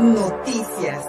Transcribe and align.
Noticias. 0.00 1.04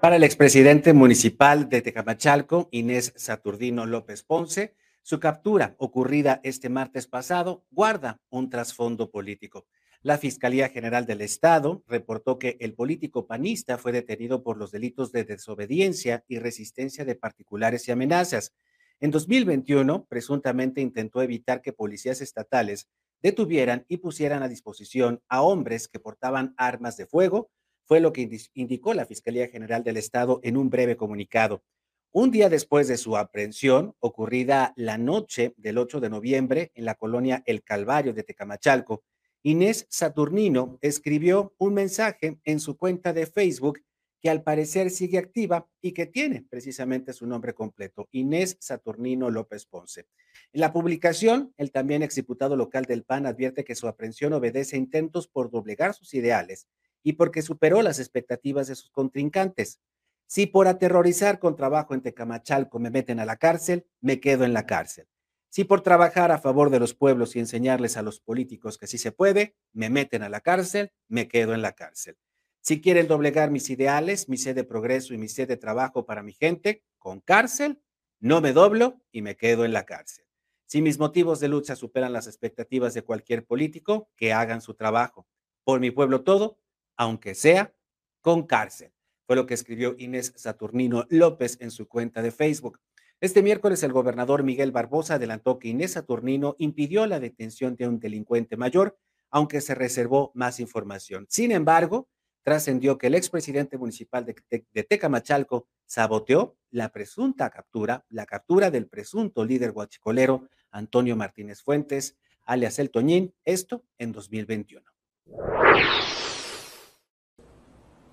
Para 0.00 0.14
el 0.14 0.22
expresidente 0.22 0.92
municipal 0.92 1.68
de 1.68 1.82
Tecamachalco, 1.82 2.68
Inés 2.70 3.12
Saturnino 3.16 3.84
López 3.84 4.22
Ponce, 4.22 4.76
su 5.02 5.18
captura, 5.18 5.74
ocurrida 5.78 6.40
este 6.44 6.68
martes 6.68 7.08
pasado, 7.08 7.64
guarda 7.72 8.20
un 8.30 8.48
trasfondo 8.48 9.10
político. 9.10 9.66
La 10.02 10.16
Fiscalía 10.16 10.68
General 10.68 11.06
del 11.06 11.22
Estado 11.22 11.82
reportó 11.88 12.38
que 12.38 12.56
el 12.60 12.74
político 12.74 13.26
panista 13.26 13.76
fue 13.76 13.90
detenido 13.90 14.44
por 14.44 14.56
los 14.56 14.70
delitos 14.70 15.10
de 15.10 15.24
desobediencia 15.24 16.24
y 16.28 16.38
resistencia 16.38 17.04
de 17.04 17.16
particulares 17.16 17.88
y 17.88 17.90
amenazas. 17.90 18.54
En 19.02 19.10
2021, 19.10 20.04
presuntamente 20.04 20.82
intentó 20.82 21.22
evitar 21.22 21.62
que 21.62 21.72
policías 21.72 22.20
estatales 22.20 22.90
detuvieran 23.22 23.86
y 23.88 23.96
pusieran 23.96 24.42
a 24.42 24.48
disposición 24.48 25.22
a 25.28 25.40
hombres 25.40 25.88
que 25.88 25.98
portaban 25.98 26.54
armas 26.58 26.98
de 26.98 27.06
fuego, 27.06 27.50
fue 27.86 28.00
lo 28.00 28.12
que 28.12 28.28
indicó 28.52 28.92
la 28.92 29.06
Fiscalía 29.06 29.48
General 29.48 29.82
del 29.82 29.96
Estado 29.96 30.40
en 30.42 30.58
un 30.58 30.68
breve 30.68 30.96
comunicado. 30.96 31.64
Un 32.12 32.30
día 32.30 32.50
después 32.50 32.88
de 32.88 32.98
su 32.98 33.16
aprehensión, 33.16 33.94
ocurrida 34.00 34.74
la 34.76 34.98
noche 34.98 35.54
del 35.56 35.78
8 35.78 36.00
de 36.00 36.10
noviembre 36.10 36.72
en 36.74 36.84
la 36.84 36.94
colonia 36.94 37.42
El 37.46 37.62
Calvario 37.62 38.12
de 38.12 38.22
Tecamachalco, 38.22 39.02
Inés 39.42 39.86
Saturnino 39.88 40.78
escribió 40.82 41.54
un 41.56 41.72
mensaje 41.72 42.38
en 42.44 42.60
su 42.60 42.76
cuenta 42.76 43.14
de 43.14 43.24
Facebook 43.24 43.80
que 44.20 44.30
al 44.30 44.42
parecer 44.42 44.90
sigue 44.90 45.18
activa 45.18 45.66
y 45.80 45.92
que 45.92 46.06
tiene 46.06 46.46
precisamente 46.48 47.12
su 47.12 47.26
nombre 47.26 47.54
completo, 47.54 48.08
Inés 48.12 48.56
Saturnino 48.60 49.30
López 49.30 49.64
Ponce. 49.66 50.06
En 50.52 50.60
la 50.60 50.72
publicación, 50.72 51.54
el 51.56 51.72
también 51.72 52.02
exdiputado 52.02 52.56
local 52.56 52.84
del 52.84 53.04
PAN 53.04 53.26
advierte 53.26 53.64
que 53.64 53.74
su 53.74 53.88
aprehensión 53.88 54.32
obedece 54.32 54.76
a 54.76 54.78
intentos 54.78 55.26
por 55.26 55.50
doblegar 55.50 55.94
sus 55.94 56.12
ideales 56.14 56.68
y 57.02 57.14
porque 57.14 57.42
superó 57.42 57.80
las 57.82 57.98
expectativas 57.98 58.68
de 58.68 58.74
sus 58.74 58.90
contrincantes. 58.90 59.80
Si 60.26 60.46
por 60.46 60.68
aterrorizar 60.68 61.38
con 61.38 61.56
trabajo 61.56 61.94
en 61.94 62.02
Tecamachalco 62.02 62.78
me 62.78 62.90
meten 62.90 63.20
a 63.20 63.24
la 63.24 63.36
cárcel, 63.36 63.86
me 64.00 64.20
quedo 64.20 64.44
en 64.44 64.52
la 64.52 64.66
cárcel. 64.66 65.08
Si 65.48 65.64
por 65.64 65.80
trabajar 65.80 66.30
a 66.30 66.38
favor 66.38 66.70
de 66.70 66.78
los 66.78 66.94
pueblos 66.94 67.34
y 67.34 67.40
enseñarles 67.40 67.96
a 67.96 68.02
los 68.02 68.20
políticos 68.20 68.78
que 68.78 68.86
sí 68.86 68.98
se 68.98 69.10
puede, 69.10 69.56
me 69.72 69.90
meten 69.90 70.22
a 70.22 70.28
la 70.28 70.40
cárcel, 70.40 70.92
me 71.08 71.26
quedo 71.26 71.54
en 71.54 71.62
la 71.62 71.72
cárcel. 71.72 72.16
Si 72.60 72.80
quieren 72.80 73.08
doblegar 73.08 73.50
mis 73.50 73.70
ideales, 73.70 74.28
mi 74.28 74.36
sed 74.36 74.54
de 74.54 74.64
progreso 74.64 75.14
y 75.14 75.18
mi 75.18 75.28
sed 75.28 75.48
de 75.48 75.56
trabajo 75.56 76.04
para 76.04 76.22
mi 76.22 76.32
gente, 76.32 76.84
con 76.98 77.20
cárcel, 77.20 77.80
no 78.18 78.40
me 78.40 78.52
doblo 78.52 79.00
y 79.10 79.22
me 79.22 79.36
quedo 79.36 79.64
en 79.64 79.72
la 79.72 79.86
cárcel. 79.86 80.26
Si 80.66 80.82
mis 80.82 80.98
motivos 80.98 81.40
de 81.40 81.48
lucha 81.48 81.74
superan 81.74 82.12
las 82.12 82.26
expectativas 82.26 82.94
de 82.94 83.02
cualquier 83.02 83.44
político, 83.44 84.10
que 84.14 84.32
hagan 84.32 84.60
su 84.60 84.74
trabajo. 84.74 85.26
Por 85.64 85.80
mi 85.80 85.90
pueblo 85.90 86.22
todo, 86.22 86.58
aunque 86.96 87.34
sea 87.34 87.74
con 88.20 88.46
cárcel. 88.46 88.92
Fue 89.26 89.36
lo 89.36 89.46
que 89.46 89.54
escribió 89.54 89.94
Inés 89.98 90.32
Saturnino 90.36 91.06
López 91.08 91.56
en 91.60 91.70
su 91.70 91.88
cuenta 91.88 92.20
de 92.20 92.30
Facebook. 92.30 92.78
Este 93.20 93.42
miércoles 93.42 93.82
el 93.82 93.92
gobernador 93.92 94.44
Miguel 94.44 94.70
Barbosa 94.70 95.14
adelantó 95.14 95.58
que 95.58 95.68
Inés 95.68 95.92
Saturnino 95.92 96.56
impidió 96.58 97.06
la 97.06 97.20
detención 97.20 97.74
de 97.76 97.88
un 97.88 97.98
delincuente 97.98 98.56
mayor, 98.56 98.98
aunque 99.30 99.60
se 99.60 99.74
reservó 99.74 100.30
más 100.34 100.60
información. 100.60 101.26
Sin 101.28 101.52
embargo, 101.52 102.08
trascendió 102.42 102.98
que 102.98 103.08
el 103.08 103.14
expresidente 103.14 103.78
municipal 103.78 104.24
de, 104.24 104.84
Tecamachalco 104.84 105.68
saboteó 105.84 106.56
la 106.70 106.90
presunta 106.90 107.50
captura, 107.50 108.04
la 108.08 108.26
captura 108.26 108.70
del 108.70 108.86
presunto 108.86 109.44
líder 109.44 109.72
guachicolero 109.72 110.48
Antonio 110.70 111.16
Martínez 111.16 111.62
Fuentes, 111.62 112.16
alias 112.44 112.78
El 112.78 112.90
Toñín, 112.90 113.34
esto 113.44 113.84
en 113.98 114.12
2021. 114.12 114.84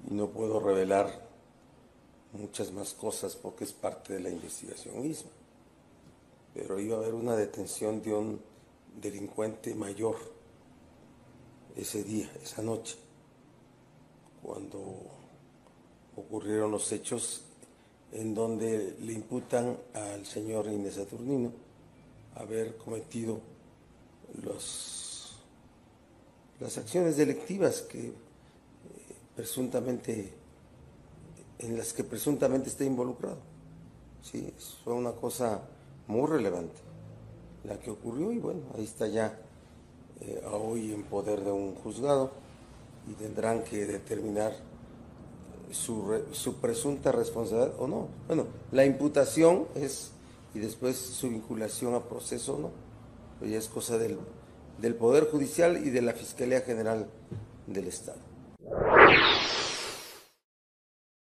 Y 0.09 0.13
no 0.13 0.29
puedo 0.29 0.59
revelar 0.59 1.27
muchas 2.33 2.71
más 2.71 2.93
cosas 2.93 3.35
porque 3.35 3.63
es 3.63 3.73
parte 3.73 4.13
de 4.13 4.19
la 4.19 4.29
investigación 4.29 5.01
misma. 5.01 5.31
Pero 6.53 6.79
iba 6.79 6.97
a 6.97 6.99
haber 6.99 7.13
una 7.13 7.35
detención 7.35 8.01
de 8.01 8.13
un 8.13 8.41
delincuente 8.95 9.75
mayor 9.75 10.15
ese 11.75 12.03
día, 12.03 12.31
esa 12.41 12.63
noche, 12.63 12.97
cuando 14.47 14.79
ocurrieron 16.15 16.71
los 16.71 16.89
hechos 16.93 17.41
en 18.13 18.33
donde 18.33 18.95
le 19.01 19.11
imputan 19.11 19.77
al 19.93 20.25
señor 20.25 20.67
Inés 20.67 20.95
Saturnino 20.95 21.51
haber 22.35 22.77
cometido 22.77 23.41
los, 24.41 25.35
las 26.61 26.77
acciones 26.77 27.17
delictivas 27.17 27.81
que 27.81 28.07
eh, 28.07 28.13
presuntamente 29.35 30.33
en 31.59 31.77
las 31.77 31.91
que 31.91 32.05
presuntamente 32.05 32.69
está 32.69 32.85
involucrado. 32.85 33.39
Sí, 34.21 34.53
fue 34.85 34.93
una 34.93 35.11
cosa 35.11 35.61
muy 36.07 36.25
relevante 36.25 36.79
la 37.65 37.77
que 37.77 37.91
ocurrió 37.91 38.31
y 38.31 38.39
bueno, 38.39 38.61
ahí 38.77 38.85
está 38.85 39.07
ya 39.07 39.37
eh, 40.21 40.41
hoy 40.49 40.93
en 40.93 41.03
poder 41.03 41.41
de 41.41 41.51
un 41.51 41.75
juzgado 41.75 42.46
y 43.09 43.13
tendrán 43.13 43.63
que 43.63 43.85
determinar 43.85 44.53
su, 45.71 46.23
su, 46.31 46.55
presunta 46.55 47.11
responsabilidad 47.11 47.73
o 47.79 47.87
no. 47.87 48.07
Bueno, 48.27 48.47
la 48.71 48.85
imputación 48.85 49.65
es 49.75 50.11
y 50.53 50.59
después 50.59 50.95
su 50.97 51.29
vinculación 51.29 51.93
a 51.93 52.01
proceso 52.01 52.57
no, 52.57 52.71
pero 53.39 53.51
ya 53.51 53.57
es 53.57 53.67
cosa 53.67 53.97
del, 53.97 54.17
del 54.79 54.95
Poder 54.95 55.25
Judicial 55.25 55.85
y 55.85 55.89
de 55.89 56.01
la 56.01 56.13
Fiscalía 56.13 56.61
General 56.61 57.07
del 57.67 57.87
Estado. 57.87 58.19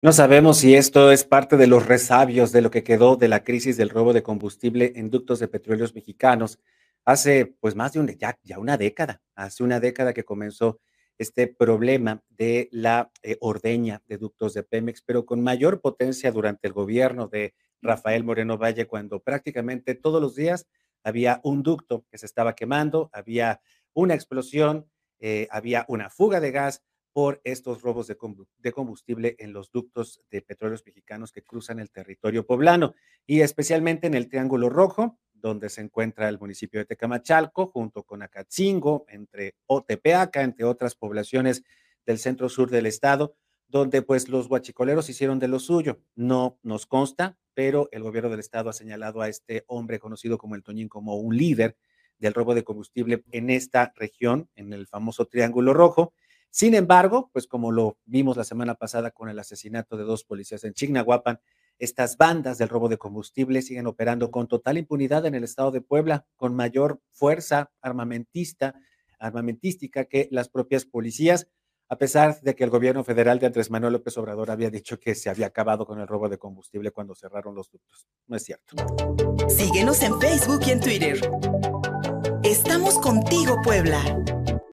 No 0.02 0.12
sabemos 0.12 0.58
si 0.58 0.74
esto 0.74 1.10
es 1.10 1.24
parte 1.24 1.56
de 1.56 1.66
los 1.66 1.86
resabios 1.86 2.52
de 2.52 2.60
lo 2.60 2.70
que 2.70 2.84
quedó 2.84 3.16
de 3.16 3.28
la 3.28 3.42
crisis 3.42 3.78
del 3.78 3.88
robo 3.88 4.12
de 4.12 4.22
combustible 4.22 4.92
en 4.96 5.10
ductos 5.10 5.38
de 5.38 5.48
petróleos 5.48 5.94
mexicanos 5.94 6.58
hace 7.06 7.46
pues 7.60 7.74
más 7.74 7.92
de 7.92 8.00
un, 8.00 8.08
ya, 8.08 8.38
ya 8.42 8.58
una 8.58 8.76
década, 8.76 9.22
hace 9.34 9.62
una 9.62 9.80
década 9.80 10.12
que 10.12 10.24
comenzó 10.24 10.80
este 11.18 11.46
problema 11.46 12.22
de 12.28 12.68
la 12.72 13.10
eh, 13.22 13.36
ordeña 13.40 14.02
de 14.06 14.18
ductos 14.18 14.54
de 14.54 14.62
Pemex, 14.62 15.02
pero 15.02 15.24
con 15.24 15.42
mayor 15.42 15.80
potencia 15.80 16.32
durante 16.32 16.66
el 16.66 16.72
gobierno 16.72 17.28
de 17.28 17.54
Rafael 17.82 18.24
Moreno 18.24 18.58
Valle, 18.58 18.86
cuando 18.86 19.20
prácticamente 19.20 19.94
todos 19.94 20.20
los 20.20 20.34
días 20.34 20.66
había 21.02 21.40
un 21.44 21.62
ducto 21.62 22.04
que 22.10 22.18
se 22.18 22.26
estaba 22.26 22.54
quemando, 22.54 23.10
había 23.12 23.60
una 23.92 24.14
explosión, 24.14 24.90
eh, 25.20 25.46
había 25.50 25.84
una 25.88 26.10
fuga 26.10 26.40
de 26.40 26.50
gas, 26.50 26.82
por 27.14 27.40
estos 27.44 27.80
robos 27.80 28.08
de 28.08 28.72
combustible 28.72 29.36
en 29.38 29.52
los 29.52 29.70
ductos 29.70 30.20
de 30.32 30.42
petróleos 30.42 30.82
mexicanos 30.84 31.30
que 31.30 31.44
cruzan 31.44 31.78
el 31.78 31.92
territorio 31.92 32.44
poblano 32.44 32.94
y 33.24 33.42
especialmente 33.42 34.08
en 34.08 34.14
el 34.14 34.28
Triángulo 34.28 34.68
Rojo, 34.68 35.20
donde 35.44 35.68
se 35.68 35.82
encuentra 35.82 36.30
el 36.30 36.38
municipio 36.38 36.80
de 36.80 36.86
Tecamachalco, 36.86 37.66
junto 37.66 38.02
con 38.02 38.22
Acatzingo, 38.22 39.04
entre 39.08 39.54
Otepeaca, 39.66 40.40
entre 40.40 40.64
otras 40.64 40.94
poblaciones 40.94 41.62
del 42.06 42.18
centro 42.18 42.48
sur 42.48 42.70
del 42.70 42.86
estado, 42.86 43.36
donde 43.68 44.00
pues 44.00 44.30
los 44.30 44.48
guachicoleros 44.48 45.10
hicieron 45.10 45.38
de 45.38 45.48
lo 45.48 45.58
suyo. 45.58 46.00
No 46.14 46.58
nos 46.62 46.86
consta, 46.86 47.36
pero 47.52 47.90
el 47.92 48.02
gobierno 48.02 48.30
del 48.30 48.40
estado 48.40 48.70
ha 48.70 48.72
señalado 48.72 49.20
a 49.20 49.28
este 49.28 49.64
hombre 49.66 49.98
conocido 49.98 50.38
como 50.38 50.54
el 50.54 50.62
Toñín 50.62 50.88
como 50.88 51.16
un 51.16 51.36
líder 51.36 51.76
del 52.18 52.32
robo 52.32 52.54
de 52.54 52.64
combustible 52.64 53.22
en 53.30 53.50
esta 53.50 53.92
región, 53.96 54.48
en 54.54 54.72
el 54.72 54.86
famoso 54.86 55.26
Triángulo 55.26 55.74
Rojo. 55.74 56.14
Sin 56.48 56.74
embargo, 56.74 57.28
pues 57.34 57.46
como 57.46 57.70
lo 57.70 57.98
vimos 58.06 58.38
la 58.38 58.44
semana 58.44 58.76
pasada 58.76 59.10
con 59.10 59.28
el 59.28 59.38
asesinato 59.38 59.98
de 59.98 60.04
dos 60.04 60.24
policías 60.24 60.64
en 60.64 60.72
Chignahuapan, 60.72 61.38
estas 61.78 62.16
bandas 62.16 62.58
del 62.58 62.68
robo 62.68 62.88
de 62.88 62.98
combustible 62.98 63.62
siguen 63.62 63.86
operando 63.86 64.30
con 64.30 64.48
total 64.48 64.78
impunidad 64.78 65.26
en 65.26 65.34
el 65.34 65.44
estado 65.44 65.70
de 65.70 65.80
Puebla, 65.80 66.26
con 66.36 66.54
mayor 66.54 67.00
fuerza 67.12 67.72
armamentista, 67.80 68.74
armamentística 69.18 70.04
que 70.04 70.28
las 70.30 70.48
propias 70.48 70.84
policías, 70.84 71.48
a 71.88 71.98
pesar 71.98 72.40
de 72.40 72.54
que 72.54 72.64
el 72.64 72.70
gobierno 72.70 73.04
federal 73.04 73.38
de 73.38 73.46
Andrés 73.46 73.70
Manuel 73.70 73.94
López 73.94 74.16
Obrador 74.16 74.50
había 74.50 74.70
dicho 74.70 74.98
que 74.98 75.14
se 75.14 75.30
había 75.30 75.46
acabado 75.46 75.86
con 75.86 76.00
el 76.00 76.06
robo 76.06 76.28
de 76.28 76.38
combustible 76.38 76.90
cuando 76.90 77.14
cerraron 77.14 77.54
los 77.54 77.70
ductos. 77.70 78.06
No 78.26 78.36
es 78.36 78.44
cierto. 78.44 78.74
Síguenos 79.48 80.02
en 80.02 80.18
Facebook 80.20 80.60
y 80.66 80.70
en 80.70 80.80
Twitter. 80.80 81.30
Estamos 82.42 82.98
contigo, 82.98 83.56
Puebla. 83.62 84.43